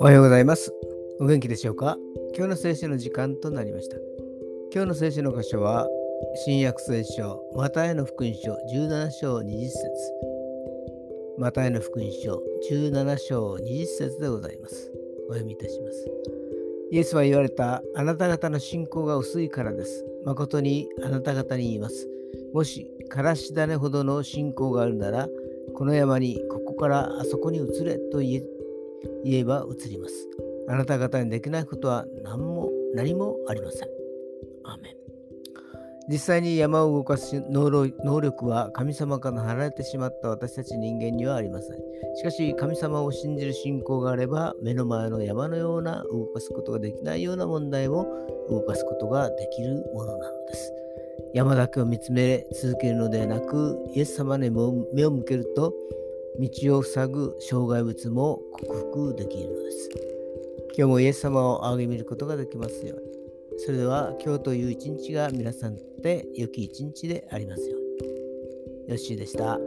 [0.00, 0.72] おはようございます。
[1.20, 1.98] お元気でしょうか？
[2.34, 3.98] 今日の聖書の時間となりました。
[4.72, 5.86] 今日の聖書の箇所は、
[6.46, 9.78] 新約聖書、マタイの福音書17章20節
[11.36, 14.90] マタイの福音書17章20節でございます。
[15.28, 16.10] お読みいたします。
[16.90, 20.06] イエスは言われた、あなた方の信仰が薄いからです。
[20.24, 22.08] 誠にあなた方に言います。
[22.54, 25.28] もし、からし種ほどの信仰があるなら、
[25.74, 28.42] この山にここからあそこに移れと言
[29.26, 30.30] えば移ります。
[30.66, 33.88] あなた方にできないことは何も何もありません。
[34.64, 34.96] アメン
[36.08, 41.76] 実際に山を動かす能力は神様から離れてしまった私たち人間にはありません。
[42.16, 48.06] しかし神様を信じる信仰があれば目の前の山のような動かすことができないような問題を
[48.48, 50.41] 動かすことができるものなのです。
[51.34, 55.74] 山だけを見つめ続けるのではなくイエス様に目を向けると
[56.38, 59.90] 道を塞ぐ障害物も克服できるのです。
[60.76, 63.12] 今日もイエス様を仰ぎ見ることができますように。
[63.58, 68.88] それでは今日という一日が皆さんにとって良き一日でありますように。
[68.88, 69.58] よッしーでした。